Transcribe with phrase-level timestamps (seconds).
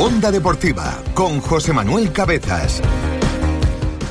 [0.00, 2.80] Onda Deportiva con José Manuel Cabezas.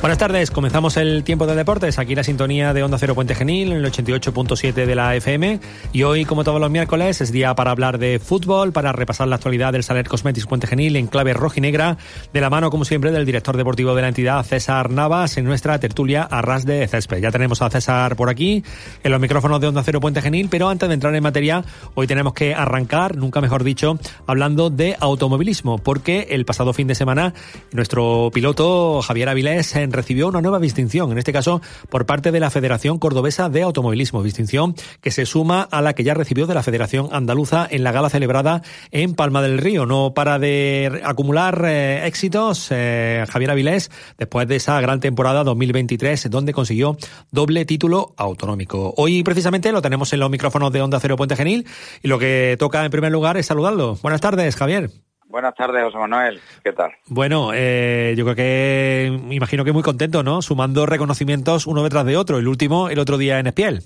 [0.00, 3.70] Buenas tardes, comenzamos el tiempo de deportes, aquí la sintonía de Onda Cero Puente Genil
[3.72, 5.60] en el 88.7 de la FM
[5.92, 9.36] y hoy como todos los miércoles es día para hablar de fútbol, para repasar la
[9.36, 11.98] actualidad del Saler Cosmetics Puente Genil en clave rojinegra,
[12.32, 15.78] de la mano como siempre del director deportivo de la entidad César Navas en nuestra
[15.78, 17.18] tertulia a ras de césped.
[17.18, 18.64] Ya tenemos a César por aquí
[19.04, 21.62] en los micrófonos de Onda Cero Puente Genil, pero antes de entrar en materia
[21.94, 26.94] hoy tenemos que arrancar, nunca mejor dicho, hablando de automovilismo, porque el pasado fin de
[26.94, 27.34] semana
[27.72, 32.40] nuestro piloto Javier Avilés en recibió una nueva distinción, en este caso por parte de
[32.40, 36.54] la Federación Cordobesa de Automovilismo, distinción que se suma a la que ya recibió de
[36.54, 39.86] la Federación Andaluza en la gala celebrada en Palma del Río.
[39.86, 46.30] No para de acumular eh, éxitos eh, Javier Avilés después de esa gran temporada 2023
[46.30, 46.96] donde consiguió
[47.30, 48.94] doble título autonómico.
[48.96, 51.66] Hoy precisamente lo tenemos en los micrófonos de Onda Cero Puente Genil
[52.02, 53.98] y lo que toca en primer lugar es saludarlo.
[54.02, 55.09] Buenas tardes, Javier.
[55.30, 56.40] Buenas tardes, José Manuel.
[56.64, 56.90] ¿Qué tal?
[57.06, 60.42] Bueno, eh, yo creo que me imagino que muy contento, ¿no?
[60.42, 62.38] Sumando reconocimientos uno detrás de otro.
[62.38, 63.80] El último, el otro día en Espiel.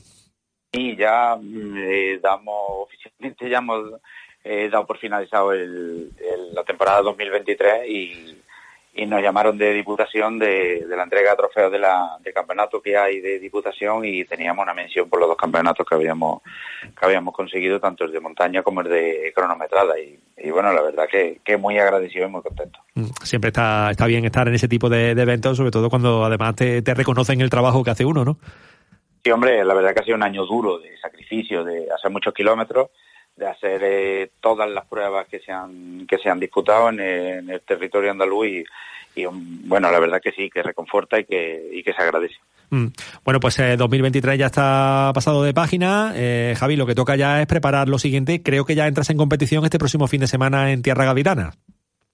[0.72, 4.00] Sí, ya mm, eh, damos, oficialmente ya hemos
[4.42, 6.10] eh, dado por finalizado el,
[6.54, 8.33] la temporada 2023 y,
[8.96, 12.96] y nos llamaron de diputación de, la entrega de trofeos de, la, de campeonato que
[12.96, 16.42] hay de diputación y teníamos una mención por los dos campeonatos que habíamos
[16.82, 19.94] que habíamos conseguido, tanto el de montaña como el de cronometrada.
[19.98, 22.78] Y, bueno, la verdad que, que, muy agradecido y muy contento.
[22.94, 26.54] Mm, siempre está, está bien estar en ese tipo de, eventos, sobre todo cuando además
[26.54, 28.38] te, te reconocen el trabajo que hace uno, ¿no?
[29.24, 32.34] Sí, hombre, la verdad que ha sido un año duro de sacrificio, de hacer muchos
[32.34, 32.90] kilómetros
[33.36, 37.61] de hacer eh, todas las pruebas que se han que se han disputado en, el
[37.62, 38.64] territorio andaluz
[39.17, 42.36] y, um, bueno la verdad que sí que reconforta y que y que se agradece.
[42.70, 42.86] Mm.
[43.24, 46.12] bueno pues 2023 eh, ya está pasado de página.
[46.14, 48.42] Eh, Javi lo que toca ya es preparar lo siguiente.
[48.42, 51.52] Creo que ya entras en competición este próximo fin de semana en tierra gaditana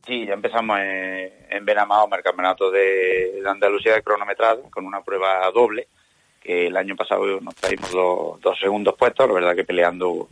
[0.06, 5.48] sí ya empezamos en, en Benamao el campeonato de, Andalucía de cronometrado con una prueba
[5.52, 5.88] doble
[6.42, 10.28] que el año pasado nos traímos dos, dos segundos puestos la verdad que peleando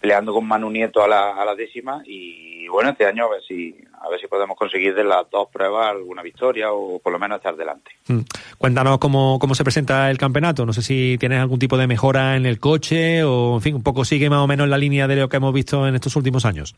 [0.00, 3.42] peleando con Manu Nieto a la, a la décima y bueno, este año a ver
[3.42, 7.18] si a ver si podemos conseguir de las dos pruebas alguna victoria o por lo
[7.18, 7.90] menos estar delante.
[8.06, 8.20] Mm.
[8.56, 12.36] Cuéntanos cómo, cómo se presenta el campeonato, no sé si tienes algún tipo de mejora
[12.36, 15.16] en el coche o en fin, un poco sigue más o menos la línea de
[15.16, 16.76] lo que hemos visto en estos últimos años.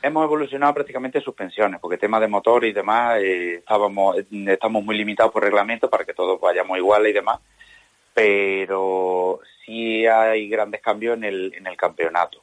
[0.00, 5.32] Hemos evolucionado prácticamente suspensiones, porque tema de motor y demás, eh, estábamos, estamos muy limitados
[5.32, 7.40] por reglamento para que todos vayamos iguales y demás,
[8.14, 12.42] pero sí hay grandes cambios en el, en el campeonato.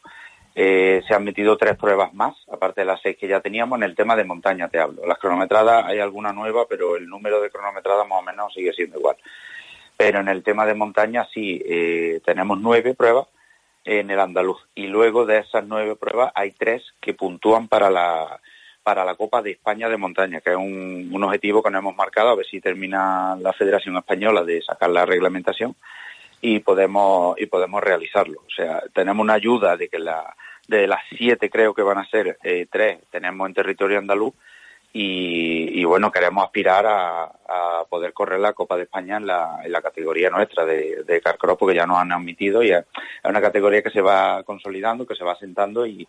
[0.54, 3.84] Eh, se han metido tres pruebas más, aparte de las seis que ya teníamos, en
[3.84, 5.06] el tema de montaña te hablo.
[5.06, 9.00] Las cronometradas hay alguna nueva, pero el número de cronometradas más o menos sigue siendo
[9.00, 9.18] igual.
[9.98, 13.28] Pero en el tema de montaña sí, eh, tenemos nueve pruebas
[13.84, 14.62] en el andaluz.
[14.76, 18.40] Y luego de esas nueve pruebas hay tres que puntúan para la,
[18.84, 21.96] para la Copa de España de Montaña, que es un, un objetivo que nos hemos
[21.96, 25.76] marcado, a ver si termina la Federación Española de sacar la reglamentación
[26.46, 28.42] y podemos y podemos realizarlo.
[28.46, 30.36] O sea, tenemos una ayuda de que la
[30.68, 34.34] de las siete creo que van a ser eh, tres tenemos en territorio andaluz
[34.94, 37.32] y, bueno queremos aspirar a,
[37.90, 41.58] poder correr la Copa de España en la, en la categoría nuestra de, de Carcross
[41.58, 42.84] porque ya nos han admitido y es
[43.24, 46.08] una categoría que se va consolidando, que se va asentando y,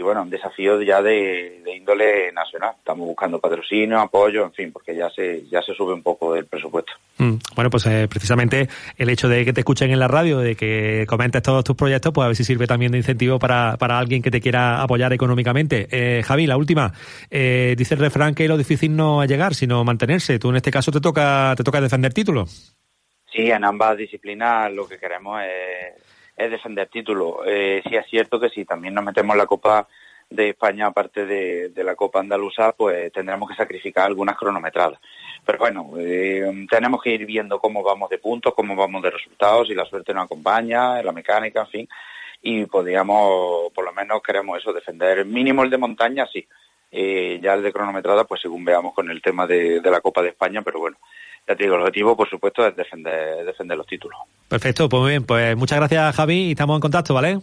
[0.00, 2.72] y bueno, un desafío ya de, índole nacional.
[2.78, 6.46] Estamos buscando patrocinio, apoyo, en fin, porque ya se, ya se sube un poco el
[6.46, 6.94] presupuesto.
[7.18, 8.66] Mm, bueno, pues eh, precisamente
[8.96, 12.14] el hecho de que te escuchen en la radio, de que comentes todos tus proyectos,
[12.14, 15.12] pues a ver si sirve también de incentivo para, para alguien que te quiera apoyar
[15.12, 15.86] económicamente.
[15.90, 16.94] Eh, Javi, la última.
[17.30, 20.38] Eh, dice el refrán que lo difícil no es llegar, sino mantenerse.
[20.38, 22.74] Tú en este caso te toca, te toca defender títulos.
[23.30, 26.02] Sí, en ambas disciplinas lo que queremos es
[26.40, 27.42] es defender título.
[27.46, 29.86] Eh, sí es cierto que si también nos metemos la Copa
[30.28, 35.00] de España, aparte de, la Copa Andaluza, pues tendremos que sacrificar algunas cronometradas.
[35.44, 39.68] Pero bueno, eh, tenemos que ir viendo cómo vamos de puntos, cómo vamos de resultados,
[39.68, 41.88] si la suerte nos acompaña, la mecánica, en fin.
[42.42, 46.46] Y podríamos, por lo menos queremos eso, defender mínimo el de montaña, sí.
[46.92, 50.30] Eh, ya el de cronometrada, pues según veamos con el tema de la Copa de
[50.30, 50.96] España, pero bueno,
[51.46, 54.18] ya te digo, el objetivo, por supuesto, es defender, defender los títulos.
[54.48, 55.24] Perfecto, pues muy bien.
[55.24, 57.38] Pues muchas gracias, Javi, y estamos en contacto, ¿vale?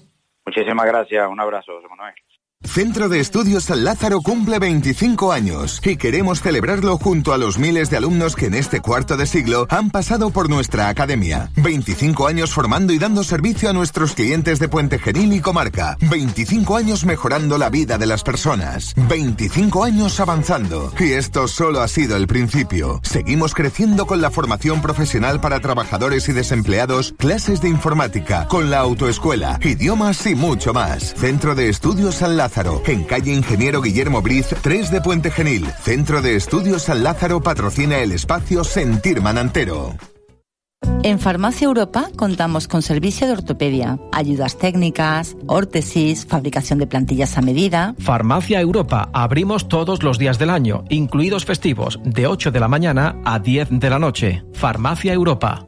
[0.45, 1.27] Muchísimas gracias.
[1.27, 2.13] Un abrazo, José Manuel.
[2.63, 7.89] Centro de Estudios San Lázaro cumple 25 años y queremos celebrarlo junto a los miles
[7.89, 11.51] de alumnos que en este cuarto de siglo han pasado por nuestra academia.
[11.55, 15.97] 25 años formando y dando servicio a nuestros clientes de Puente Genil y comarca.
[16.01, 18.93] 25 años mejorando la vida de las personas.
[19.07, 20.91] 25 años avanzando.
[20.99, 22.99] Y esto solo ha sido el principio.
[23.03, 28.79] Seguimos creciendo con la formación profesional para trabajadores y desempleados, clases de informática, con la
[28.79, 31.13] autoescuela, idiomas y mucho más.
[31.15, 35.65] Centro de Estudios San Lázaro Lázaro, en calle Ingeniero Guillermo Briz, 3 de Puente Genil.
[35.81, 39.97] Centro de Estudios San Lázaro patrocina el espacio Sentir Manantero.
[41.03, 47.41] En Farmacia Europa contamos con servicio de ortopedia, ayudas técnicas, órtesis, fabricación de plantillas a
[47.41, 47.95] medida.
[47.99, 53.17] Farmacia Europa, abrimos todos los días del año, incluidos festivos, de 8 de la mañana
[53.25, 54.45] a 10 de la noche.
[54.53, 55.67] Farmacia Europa.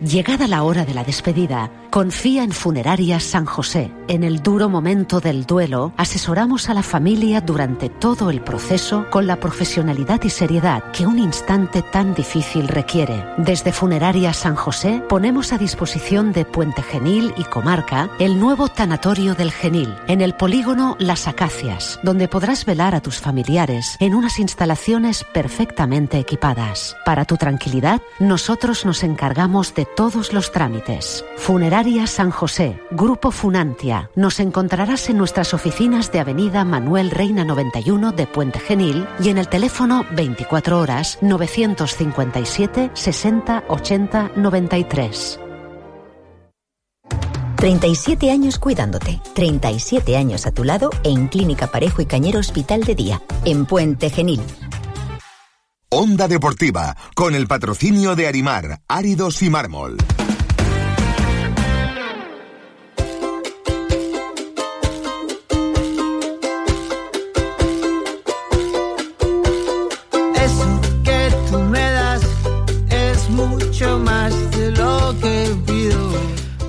[0.00, 3.90] Llegada la hora de la despedida, confía en Funerarias San José.
[4.06, 9.26] En el duro momento del duelo, asesoramos a la familia durante todo el proceso con
[9.26, 13.24] la profesionalidad y seriedad que un instante tan difícil requiere.
[13.38, 19.34] Desde Funerarias San José ponemos a disposición de Puente Genil y Comarca el nuevo tanatorio
[19.34, 24.38] del Genil, en el polígono Las Acacias, donde podrás velar a tus familiares en unas
[24.38, 26.94] instalaciones perfectamente equipadas.
[27.06, 31.24] Para tu tranquilidad, nosotros nos encargamos de todos los trámites.
[32.06, 34.10] San José, Grupo Funantia.
[34.16, 39.38] Nos encontrarás en nuestras oficinas de Avenida Manuel Reina 91 de Puente Genil y en
[39.38, 45.40] el teléfono 24 horas 957 60 80 93.
[47.56, 52.96] 37 años cuidándote, 37 años a tu lado en Clínica Parejo y Cañero Hospital de
[52.96, 54.40] Día, en Puente Genil.
[55.88, 59.96] Onda Deportiva, con el patrocinio de Arimar, Áridos y Mármol.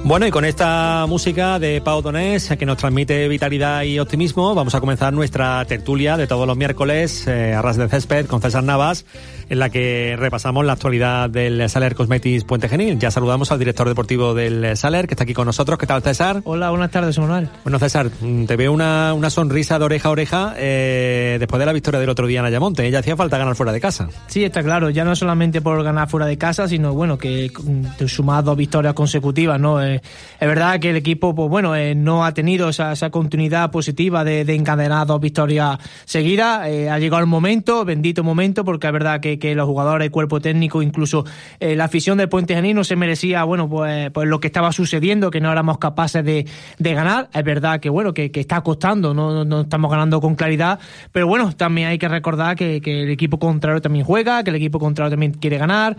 [0.07, 4.73] Bueno, y con esta música de Pau Donés, que nos transmite vitalidad y optimismo, vamos
[4.73, 8.63] a comenzar nuestra tertulia de todos los miércoles eh, a ras de césped con César
[8.63, 9.03] Navas,
[9.49, 12.97] en la que repasamos la actualidad del Saler Cosmetics Puente Genil.
[12.99, 15.77] Ya saludamos al director deportivo del Saler, que está aquí con nosotros.
[15.77, 16.39] ¿Qué tal, César?
[16.45, 17.49] Hola, buenas tardes, Manuel.
[17.65, 21.65] Bueno, César, mm, te veo una, una sonrisa de oreja a oreja eh, después de
[21.65, 22.89] la victoria del otro día en Ayamonte.
[22.89, 24.07] Ya hacía falta ganar fuera de casa.
[24.27, 24.89] Sí, está claro.
[24.89, 28.93] Ya no solamente por ganar fuera de casa, sino, bueno, que mm, sumado dos victorias
[28.93, 29.83] consecutivas, ¿no?
[29.83, 29.96] Eh,
[30.39, 34.41] es verdad que el equipo, pues bueno, eh, no ha tenido esa, continuidad positiva de,
[34.53, 36.67] encadenar dos victorias seguidas.
[36.67, 40.39] Eh, ha llegado el momento, bendito momento, porque es verdad que, los jugadores, el cuerpo
[40.39, 41.25] técnico, incluso
[41.59, 44.71] eh, la afición del Puente Genil no se merecía, bueno, pues, pues lo que estaba
[44.71, 46.45] sucediendo, que no éramos capaces de,
[46.79, 47.29] ganar.
[47.33, 50.79] Es verdad que, bueno, que, está costando, no, no, estamos ganando con claridad,
[51.11, 54.79] pero bueno, también hay que recordar que, el equipo contrario también juega, que el equipo
[54.79, 55.97] contrario también quiere ganar.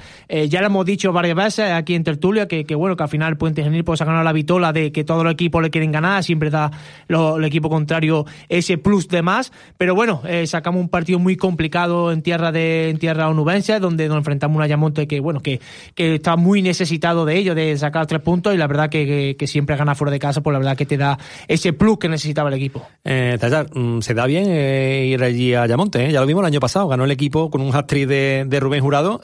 [0.49, 3.63] ya lo hemos dicho varias veces aquí en Tertulia, que, bueno, que al final Puente
[3.63, 6.51] Genil pues ha ganado la vitola de que todos los equipos le quieren ganar, siempre
[6.51, 6.71] da
[7.09, 12.13] el equipo contrario ese plus de más, pero bueno, eh, sacamos un partido muy complicado
[12.13, 15.63] en tierra de en tierra onubense, donde nos enfrentamos a un Ayamonte que bueno, que,
[15.95, 19.47] que está muy necesitado de ello, de sacar tres puntos, y la verdad que, que,
[19.47, 22.51] siempre gana fuera de casa, pues la verdad que te da ese plus que necesitaba
[22.51, 22.87] el equipo.
[23.07, 23.39] Eh,
[23.73, 26.13] mm, se da bien eh, ir allí a Ayamonte, ¿eh?
[26.13, 28.83] ya lo vimos el año pasado, ganó el equipo con un hat-trick de, de, Rubén
[28.83, 29.23] Jurado,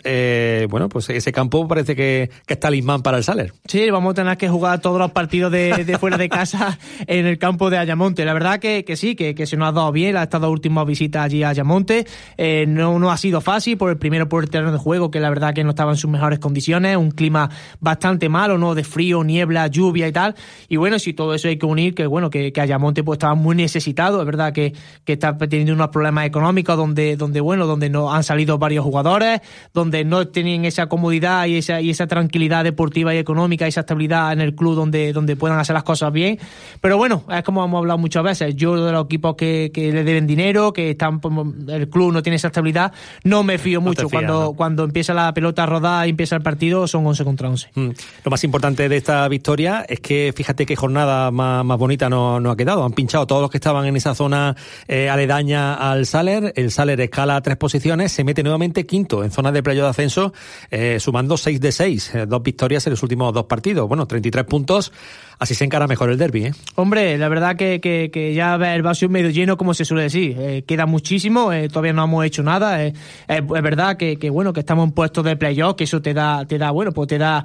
[0.70, 3.52] bueno, pues ese campo parece que, que es talismán para el Saler.
[3.66, 7.38] Sí, vamos a tener que jugar todo los partidos de, fuera de casa en el
[7.38, 8.25] campo de Ayamonte.
[8.25, 10.84] La verdad que, que sí, que, que, se nos ha dado bien, ha estado última
[10.84, 12.06] visita allí a Ayamonte.
[12.38, 15.18] Eh, no, no ha sido fácil, por el primero por el terreno de juego, que
[15.18, 18.75] la verdad que no estaba en sus mejores condiciones, un clima bastante malo, ¿no?
[18.75, 20.37] De frío, niebla, lluvia y tal.
[20.68, 23.34] Y bueno, si todo eso hay que unir, que bueno, que, que Ayamonte pues estaba
[23.34, 24.73] muy necesitado, es verdad que,
[25.04, 29.40] que está teniendo unos problemas económicos donde, donde bueno, donde no han salido varios jugadores,
[29.73, 34.32] donde no tienen esa comodidad y esa, y esa tranquilidad deportiva y económica, esa estabilidad
[34.32, 36.40] en el club donde, donde puedan hacer las cosas bien.
[36.80, 38.56] Pero bueno, es como hemos hablado muchas veces.
[38.56, 41.34] Yo de los equipos que, que le deben dinero, que están pues,
[41.68, 44.08] el club no tiene esa estabilidad, no me fío mucho.
[44.08, 47.70] cuando, cuando empieza la pelota a rodar y empieza el partido, son 11 contra 11.
[47.74, 47.90] Mm.
[48.24, 52.40] Lo más importante de esta victoria es que fíjate qué jornada más, más bonita nos
[52.40, 52.84] no ha quedado.
[52.84, 54.56] Han pinchado todos los que estaban en esa zona
[54.88, 56.52] eh, aledaña al Saler.
[56.56, 60.32] El Saler escala tres posiciones, se mete nuevamente quinto en zona de playo de ascenso,
[60.70, 63.88] eh, sumando 6 de 6, eh, dos victorias en los últimos dos partidos.
[63.88, 64.92] Bueno, 33 puntos
[65.38, 66.46] así se encara mejor el derby.
[66.46, 66.52] ¿eh?
[66.76, 70.36] Hombre, la verdad que, que, ya el vaso medio lleno, como se suele decir.
[70.38, 72.84] Eh, queda muchísimo, eh, todavía no hemos hecho nada.
[72.84, 72.92] Eh,
[73.28, 76.58] es verdad que, bueno, que estamos en puestos de playoff, que eso te da, te
[76.58, 77.44] da, bueno, pues te da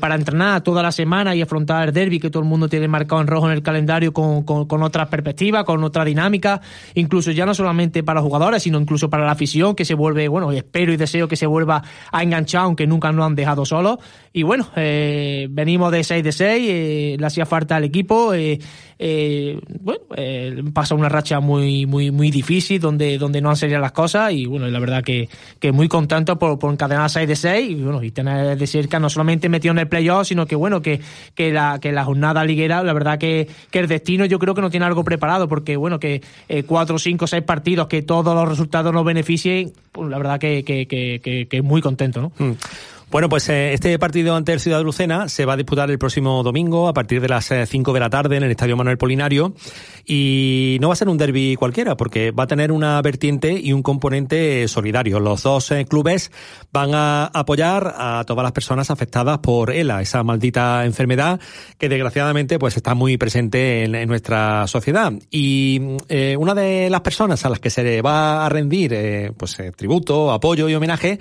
[0.00, 3.20] para entrenar toda la semana y afrontar el derby que todo el mundo tiene marcado
[3.20, 6.60] en rojo en el calendario con, con, con otras perspectivas, con otra dinámica,
[6.94, 10.28] incluso ya no solamente para los jugadores, sino incluso para la afición, que se vuelve,
[10.28, 13.98] bueno, espero y deseo que se vuelva a enganchar, aunque nunca nos han dejado solos.
[14.32, 18.32] Y bueno, venimos de 6 de 6, le hacía falta al equipo.
[19.00, 23.78] Eh, bueno, eh, pasa una racha muy, muy, muy difícil donde, donde no han salido
[23.78, 25.28] las cosas y bueno, la verdad que,
[25.60, 28.98] que muy contento por, por encadenar 6 de 6 y bueno, y tener de cerca
[28.98, 31.00] no solamente metido en el playoff, sino que bueno, que,
[31.36, 34.62] que, la, que la jornada liguera, la verdad que, que el destino yo creo que
[34.62, 38.48] no tiene algo preparado porque bueno, que eh, cuatro, cinco, seis partidos que todos los
[38.48, 42.32] resultados nos beneficien, pues, la verdad que, que, que, que, muy contento, ¿no?
[42.38, 42.52] Mm.
[43.10, 45.98] Bueno, pues eh, este partido ante el Ciudad de Lucena se va a disputar el
[45.98, 48.98] próximo domingo a partir de las 5 eh, de la tarde en el Estadio Manuel
[48.98, 49.54] Polinario
[50.04, 53.72] y no va a ser un derby cualquiera porque va a tener una vertiente y
[53.72, 55.20] un componente solidario.
[55.20, 56.30] Los dos eh, clubes
[56.70, 61.40] van a apoyar a todas las personas afectadas por ELA, esa maldita enfermedad
[61.78, 65.14] que desgraciadamente pues está muy presente en, nuestra sociedad.
[65.30, 65.80] Y
[66.38, 70.68] una de las personas a las que se le va a rendir pues tributo, apoyo
[70.68, 71.18] y homenaje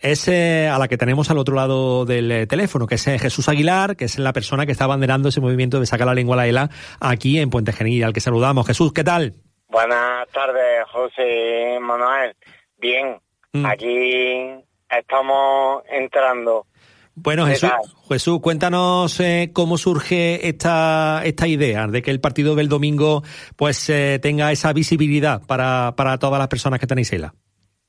[0.00, 3.18] es eh, a la que tenemos al otro lado del eh, teléfono, que es eh,
[3.18, 6.34] Jesús Aguilar, que es la persona que está abanderando ese movimiento de sacar la lengua
[6.34, 8.66] a la ELA aquí en Puente Genil, al que saludamos.
[8.66, 9.34] Jesús, ¿qué tal?
[9.68, 12.34] Buenas tardes, José Manuel.
[12.78, 13.18] Bien,
[13.52, 13.66] mm.
[13.66, 16.66] aquí estamos entrando.
[17.14, 17.70] Bueno, Jesús,
[18.10, 19.18] Jesús, cuéntanos
[19.54, 23.22] cómo surge esta, esta idea de que el partido del domingo
[23.56, 27.32] pues tenga esa visibilidad para, para todas las personas que tenéis ELA.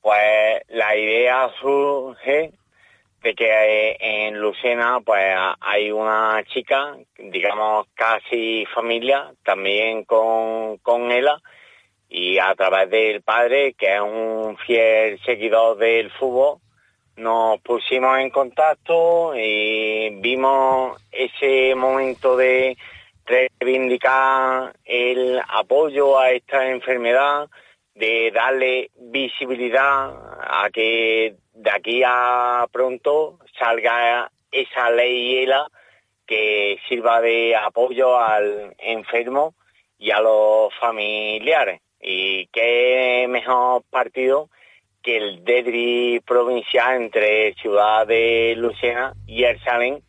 [0.00, 2.52] Pues la idea surge
[3.22, 11.10] de que eh, en Lucena pues hay una chica, digamos casi familia, también con, con
[11.10, 11.36] ella,
[12.08, 16.58] y a través del padre, que es un fiel seguidor del fútbol,
[17.16, 22.76] nos pusimos en contacto y vimos ese momento de
[23.26, 27.48] reivindicar el apoyo a esta enfermedad,
[27.98, 35.66] de darle visibilidad a que de aquí a pronto salga esa ley ELA
[36.24, 39.54] que sirva de apoyo al enfermo
[39.98, 41.80] y a los familiares.
[42.00, 44.48] Y qué mejor partido
[45.02, 50.02] que el derby provincial entre Ciudad de Lucena y El.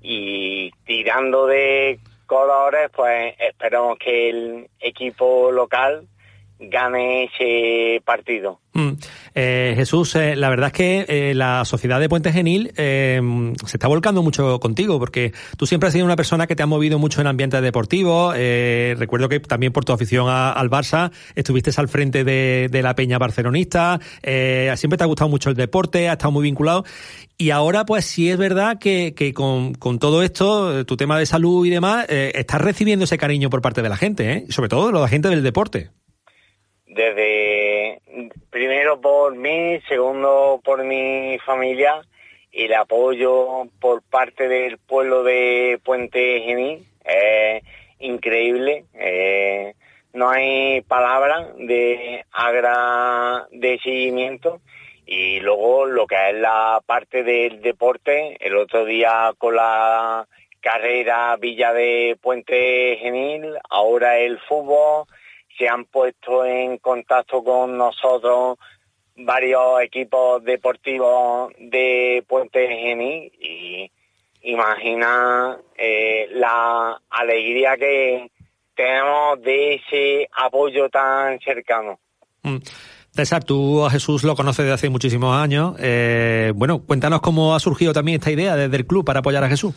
[0.00, 6.08] Y tirando de colores, pues esperamos que el equipo local
[6.70, 8.60] gane ese partido.
[8.74, 8.92] Mm.
[9.34, 13.88] Eh, Jesús, eh, la verdad es que eh, la sociedad de Puente Genil se está
[13.88, 17.20] volcando mucho contigo, porque tú siempre has sido una persona que te ha movido mucho
[17.20, 18.32] en ambiente deportivo.
[18.32, 24.00] recuerdo que también por tu afición al Barça estuviste al frente de, la Peña Barcelonista.
[24.22, 26.84] siempre te ha gustado mucho el deporte, has estado muy vinculado.
[27.38, 31.66] Y ahora, pues sí es verdad que, con, con, todo esto, tu tema de salud
[31.66, 35.08] y demás, estás recibiendo ese cariño por parte de la gente, sobre todo de la
[35.08, 35.90] gente del deporte
[36.94, 38.00] desde
[38.50, 42.02] primero por mí, segundo por mi familia
[42.52, 47.62] el apoyo por parte del pueblo de Puente Genil es
[47.98, 48.84] increíble.
[48.94, 49.72] Eh,
[50.12, 54.60] no hay palabra de agradecimiento
[55.06, 60.28] y luego lo que es la parte del deporte, el otro día con la
[60.60, 65.06] carrera Villa de Puente Genil, ahora el fútbol,
[65.56, 68.58] se han puesto en contacto con nosotros
[69.16, 73.90] varios equipos deportivos de Puente Geni y
[74.42, 78.30] imagina eh, la alegría que
[78.74, 81.98] tenemos de ese apoyo tan cercano.
[82.42, 82.56] Mm.
[83.14, 85.74] César, tú a Jesús lo conoces desde hace muchísimos años.
[85.78, 89.50] Eh, bueno, cuéntanos cómo ha surgido también esta idea desde el club para apoyar a
[89.50, 89.74] Jesús.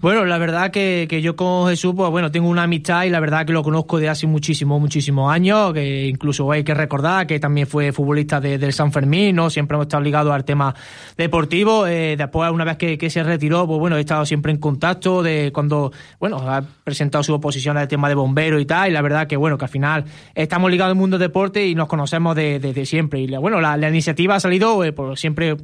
[0.00, 3.20] Bueno, la verdad que, que, yo con Jesús, pues bueno, tengo una amistad y la
[3.20, 7.40] verdad que lo conozco de hace muchísimos, muchísimos años, que incluso hay que recordar que
[7.40, 9.48] también fue futbolista del San Fermín, ¿no?
[9.48, 10.74] Siempre hemos estado ligados al tema
[11.16, 11.86] deportivo.
[11.86, 15.22] Eh, después, una vez que, que, se retiró, pues bueno, he estado siempre en contacto
[15.22, 19.00] de cuando, bueno, ha presentado su oposición al tema de bombero y tal, y la
[19.00, 22.36] verdad que bueno, que al final estamos ligados al mundo del deporte y nos conocemos
[22.36, 23.20] de desde siempre.
[23.20, 25.56] Y bueno, la, iniciativa ha salido por siempre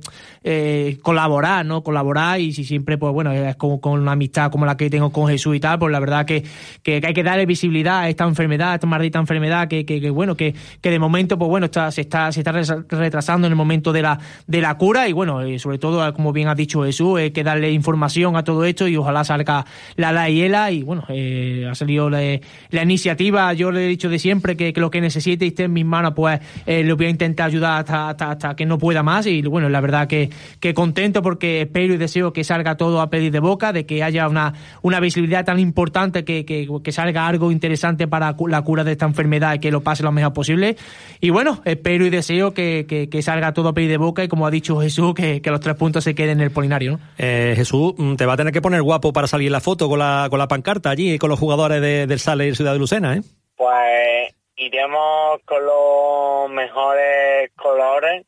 [1.03, 1.83] colaborar, ¿no?
[1.83, 5.11] Colaborar y si siempre, pues bueno, es con, con, una amistad como la que tengo
[5.11, 6.45] con Jesús y tal, pues la verdad que,
[6.83, 10.55] que, hay que darle visibilidad a esta enfermedad, esta maldita enfermedad que, que, bueno, que,
[10.83, 12.53] de momento, pues bueno, está, se está, se está
[12.89, 16.49] retrasando en el momento de la, de la cura y bueno, sobre todo, como bien
[16.49, 19.65] ha dicho Jesús, hay que darle información a todo esto y ojalá salga
[19.97, 22.41] la la y bueno, eh, ha salido la,
[22.83, 26.13] iniciativa, yo le he dicho de siempre que, lo que necesite esté en mis manos,
[26.15, 29.71] pues eh, le voy a intentar ayudar hasta, hasta, que no pueda más y bueno,
[29.71, 30.29] la verdad que,
[30.61, 34.03] que contento porque espero y deseo que salga todo a pedir de boca, de que
[34.03, 34.53] haya una,
[34.83, 39.07] una visibilidad tan importante que, que, que salga algo interesante para la cura de esta
[39.07, 40.77] enfermedad y que lo pase lo mejor posible.
[41.21, 44.47] Y bueno, espero y deseo que, que, salga todo a pedir de boca y como
[44.47, 47.01] ha dicho Jesús, que, los tres puntos se queden en el polinario.
[47.17, 49.99] Eh, Jesús, mm, te va a tener que poner guapo para salir la foto con
[49.99, 53.17] la, con la pancarta allí con los jugadores de, del Sale y Ciudad de Lucena,
[53.17, 53.23] ¿eh?
[53.57, 58.27] Pues iremos con los mejores colores,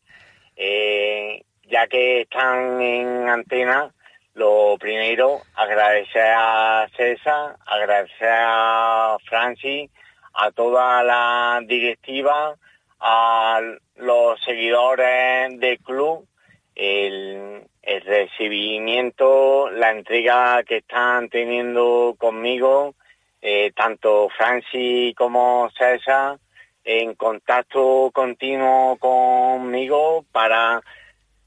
[0.57, 3.93] eh, ya que están en antena.
[4.35, 9.91] Lo primero, agradecer a César, agradecer a Francis,
[10.33, 12.57] a toda la directiva,
[12.99, 13.61] a
[13.97, 16.27] los seguidores del club,
[16.75, 17.69] el,
[18.07, 22.95] recibimiento, la entrega que están teniendo conmigo,
[23.43, 26.39] eh, tanto Francis como César,
[26.85, 30.81] en contacto continuo conmigo para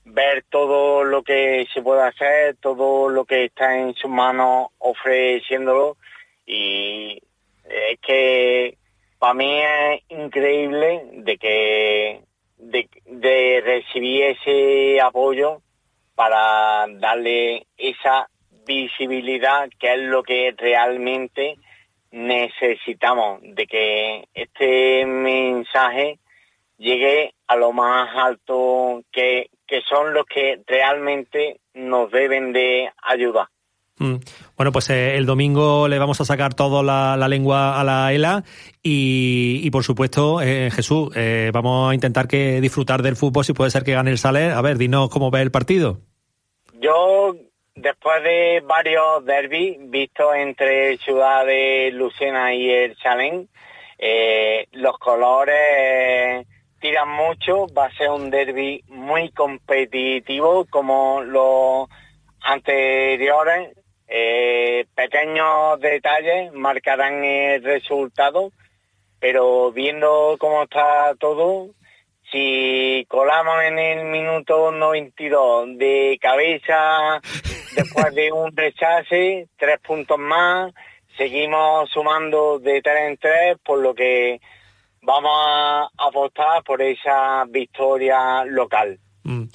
[0.05, 5.97] ver todo lo que se puede hacer, todo lo que está en sus manos ofreciéndolo.
[6.45, 7.21] Y
[7.63, 8.77] es que
[9.17, 12.21] para mí es increíble de que
[12.57, 15.61] de, recibir ese apoyo
[16.13, 18.29] para darle esa
[18.65, 21.57] visibilidad que es lo que realmente
[22.15, 26.17] necesitamos, de que este mensaje
[26.77, 33.47] llegue a lo más alto que, que son los que realmente nos deben de ayudar.
[33.97, 34.15] Mm.
[34.55, 38.43] Bueno, pues eh, el domingo le vamos a sacar toda la, lengua a la ELA
[38.81, 43.71] y, por supuesto, eh, Jesús, eh, vamos a intentar que disfrutar del fútbol si puede
[43.71, 44.51] ser que gane el Saler.
[44.51, 45.99] A ver, dinos cómo ve el partido.
[46.79, 47.35] Yo,
[47.75, 53.49] después de varios derbis vistos entre Ciudad de Lucena y el Chalén,
[54.71, 56.45] los colores
[56.85, 61.89] tiran mucho, va a ser un derby muy competitivo como los
[62.41, 63.75] anteriores.
[64.07, 68.51] Eh, pequeños detalles marcarán el resultado,
[69.19, 71.69] pero viendo cómo está todo,
[72.31, 77.21] si colamos en el minuto 92 de cabeza,
[77.75, 80.73] después de un rechace, tres puntos más,
[81.17, 84.39] seguimos sumando de tres en tres, por lo que
[85.01, 88.99] vamos a apostar por esa victoria local.
[89.23, 89.45] Mm.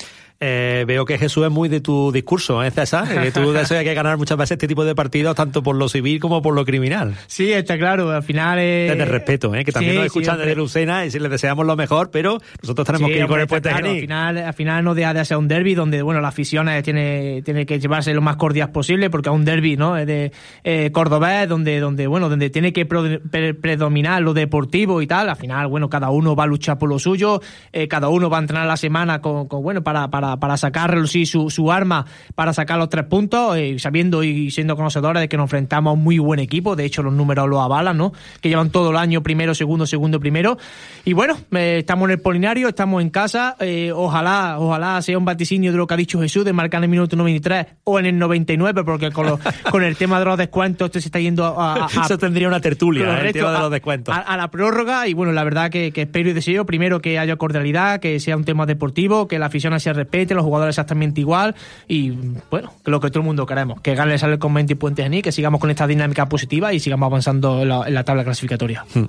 [0.42, 3.06] Eh, veo que Jesús es muy de tu discurso, ¿eh, César?
[3.06, 6.18] Que tú deseas que ganar muchas veces este tipo de partidos, tanto por lo civil
[6.18, 7.14] como por lo criminal.
[7.26, 8.90] Sí, está claro, al final es...
[8.90, 9.66] Desde respeto, ¿eh?
[9.66, 13.10] que también nos escuchan desde Lucena y si les deseamos lo mejor, pero nosotros tenemos
[13.10, 15.46] que ir con el puente claro, al final, al final no deja de ser un
[15.46, 19.34] derby donde, bueno, la afición tiene, tiene que llevarse lo más cordial posible porque es
[19.34, 19.98] un derby, ¿no?
[19.98, 20.32] Es de
[20.64, 25.28] eh, cordobés, donde, donde, bueno, donde tiene que predominar lo deportivo y tal.
[25.28, 27.42] Al final, bueno, cada uno va a luchar por lo suyo,
[27.74, 30.94] eh, cada uno va a entrenar la semana con, con bueno, para, para para, sacar
[31.06, 35.36] su, su arma, para sacar los tres puntos, eh, sabiendo y siendo conocedores de que
[35.36, 36.76] nos enfrentamos a un muy buen equipo.
[36.76, 38.12] De hecho, los números lo avalan, ¿no?
[38.40, 40.58] Que llevan todo el año primero, segundo, segundo, primero.
[41.04, 43.56] Y bueno, eh, estamos en el Polinario, estamos en casa.
[43.60, 46.84] Eh, ojalá, ojalá sea un vaticinio de lo que ha dicho Jesús de marcar en
[46.84, 49.38] el minuto 93 o en el 99, porque con,
[49.70, 51.88] con el tema de los descuentos esto se está yendo a.
[52.04, 54.14] Eso tendría una tertulia, el tema de los descuentos.
[54.16, 57.36] A, la prórroga y bueno, la verdad que, que espero y deseo primero que haya
[57.36, 61.54] cordialidad, que sea un tema deportivo, que la afición se respete los jugadores exactamente igual
[61.88, 62.10] y
[62.50, 65.22] bueno, lo que todo el mundo queremos, que gane sale con 20 puentes en I,
[65.22, 68.84] que sigamos con esta dinámica positiva y sigamos avanzando en la, tabla clasificatoria.
[68.94, 69.04] Hmm.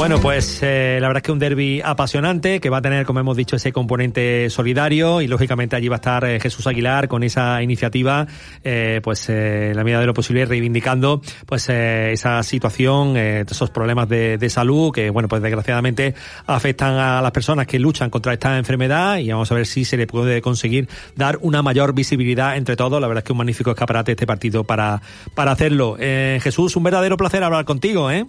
[0.00, 3.20] Bueno, pues eh, la verdad es que un derby apasionante que va a tener, como
[3.20, 7.22] hemos dicho, ese componente solidario y lógicamente allí va a estar eh, Jesús Aguilar con
[7.22, 8.26] esa iniciativa,
[8.64, 14.38] eh, pues en la medida de lo posible reivindicando pues esa situación, esos problemas de,
[14.38, 16.14] de, salud que, bueno, pues desgraciadamente
[16.46, 19.98] afectan a las personas que luchan contra esta enfermedad y vamos a ver si se
[19.98, 23.02] le puede conseguir dar una mayor visibilidad entre todos.
[23.02, 25.02] La verdad es que un magnífico escaparate este partido para,
[25.34, 25.96] para hacerlo.
[25.98, 28.24] Jesús, un verdadero placer hablar contigo, ¿eh?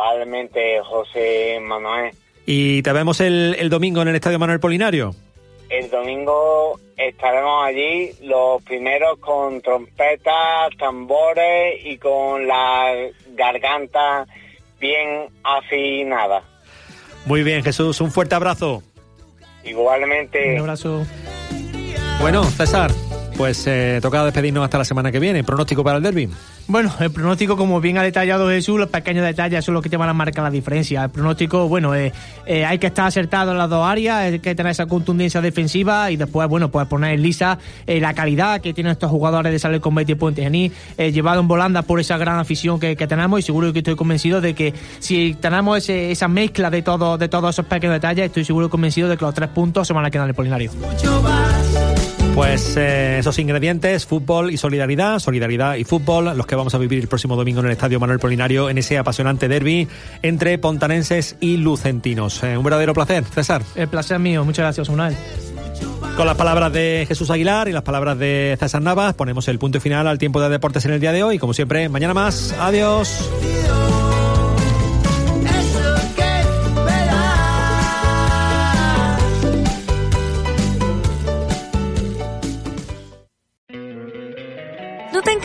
[0.00, 2.14] Probablemente José Manuel.
[2.46, 5.14] ¿Y te vemos el, el domingo en el Estadio Manuel Polinario?
[5.68, 12.94] El domingo estaremos allí los primeros con trompetas, tambores y con la
[13.34, 14.26] garganta
[14.80, 16.44] bien afinada.
[17.26, 18.82] Muy bien, Jesús, un fuerte abrazo.
[19.64, 20.54] Igualmente.
[20.54, 21.06] Un abrazo.
[22.22, 22.90] Bueno, César,
[23.36, 25.44] pues eh, toca despedirnos hasta la semana que viene.
[25.44, 26.28] ¿Pronóstico para el derby?
[26.70, 29.96] Bueno, el pronóstico, como bien ha detallado Jesús, los pequeños detalles son los que te
[29.96, 31.02] van a marcar la diferencia.
[31.02, 32.12] El pronóstico, bueno, eh,
[32.46, 36.12] eh, hay que estar acertado en las dos áreas, hay que tener esa contundencia defensiva
[36.12, 39.58] y después, bueno, pues poner en lisa eh, la calidad que tienen estos jugadores de
[39.58, 43.42] salir con Betty Puente Gení, llevado en volanda por esa gran afición que, tenemos y
[43.42, 47.66] seguro que estoy convencido de que si tenemos esa mezcla de, todo, de todos esos
[47.66, 50.26] pequeños detalles, estoy seguro y convencido de que los tres puntos se van a quedar
[50.26, 50.70] en el Polinario.
[52.34, 57.00] Pues eh, esos ingredientes, fútbol y solidaridad, solidaridad y fútbol, los que vamos a vivir
[57.00, 59.88] el próximo domingo en el Estadio Manuel Polinario en ese apasionante derby
[60.22, 62.42] entre pontanenses y lucentinos.
[62.42, 63.62] Eh, un verdadero placer, César.
[63.74, 65.16] El placer mío, muchas gracias, Unal.
[66.16, 69.80] Con las palabras de Jesús Aguilar y las palabras de César Navas, ponemos el punto
[69.80, 71.38] final al tiempo de deportes en el día de hoy.
[71.38, 72.54] Como siempre, mañana más.
[72.58, 73.30] Adiós.